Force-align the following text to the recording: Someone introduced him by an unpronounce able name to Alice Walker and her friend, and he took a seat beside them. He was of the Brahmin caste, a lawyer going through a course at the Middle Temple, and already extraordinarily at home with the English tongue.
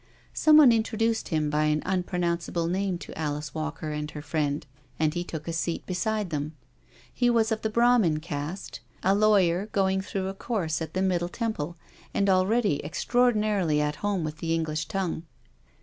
Someone 0.33 0.71
introduced 0.71 1.27
him 1.27 1.51
by 1.51 1.65
an 1.65 1.83
unpronounce 1.85 2.49
able 2.49 2.65
name 2.65 2.97
to 2.97 3.15
Alice 3.15 3.53
Walker 3.53 3.91
and 3.91 4.09
her 4.09 4.21
friend, 4.23 4.65
and 4.97 5.13
he 5.13 5.23
took 5.23 5.47
a 5.47 5.53
seat 5.53 5.85
beside 5.85 6.31
them. 6.31 6.55
He 7.13 7.29
was 7.29 7.51
of 7.51 7.61
the 7.61 7.69
Brahmin 7.69 8.19
caste, 8.19 8.79
a 9.03 9.13
lawyer 9.13 9.67
going 9.73 10.01
through 10.01 10.27
a 10.27 10.33
course 10.33 10.81
at 10.81 10.95
the 10.95 11.03
Middle 11.03 11.29
Temple, 11.29 11.77
and 12.15 12.31
already 12.31 12.83
extraordinarily 12.83 13.79
at 13.79 13.97
home 13.97 14.23
with 14.23 14.37
the 14.39 14.55
English 14.55 14.87
tongue. 14.87 15.21